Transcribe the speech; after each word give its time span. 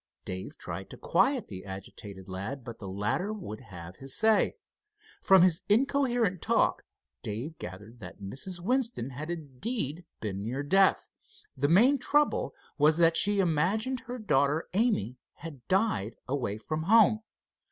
Dave 0.25 0.57
tried 0.57 0.89
to 0.89 0.97
quiet 0.97 1.45
the 1.45 1.63
agitated 1.63 2.27
lad, 2.27 2.63
but 2.63 2.79
the 2.79 2.87
latter 2.89 3.31
would 3.31 3.59
have 3.59 3.97
his 3.97 4.17
say. 4.17 4.55
From 5.21 5.43
his 5.43 5.61
incoherent 5.69 6.41
talk 6.41 6.81
Dave 7.21 7.59
gathered 7.59 7.99
that 7.99 8.19
Mrs. 8.19 8.59
Winston 8.59 9.11
had 9.11 9.29
indeed 9.29 10.03
been 10.19 10.41
near 10.41 10.63
death. 10.63 11.11
The 11.55 11.67
main 11.69 11.99
trouble 11.99 12.55
was 12.79 12.97
that 12.97 13.15
she 13.15 13.39
imagined 13.39 13.99
her 14.07 14.17
daughter 14.17 14.67
Amy 14.73 15.17
had 15.33 15.67
died 15.67 16.15
away 16.27 16.57
from 16.57 16.81
home. 16.81 17.21